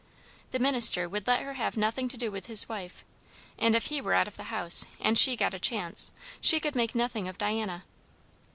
The 0.49 0.57
minister 0.57 1.07
would 1.07 1.27
let 1.27 1.41
her 1.43 1.53
have 1.53 1.77
nothing 1.77 2.07
to 2.07 2.17
do 2.17 2.31
with 2.31 2.47
his 2.47 2.67
wife; 2.67 3.05
and 3.59 3.75
if 3.75 3.85
he 3.93 4.01
were 4.01 4.15
out 4.15 4.27
of 4.27 4.35
the 4.35 4.45
house 4.45 4.87
and 4.99 5.15
she 5.15 5.37
got 5.37 5.53
a 5.53 5.59
chance, 5.59 6.11
she 6.41 6.59
could 6.59 6.75
make 6.75 6.95
nothing 6.95 7.27
of 7.27 7.37
Diana. 7.37 7.83